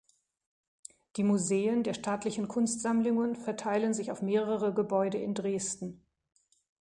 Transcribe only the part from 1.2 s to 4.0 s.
Museen der Staatlichen Kunstsammlungen verteilen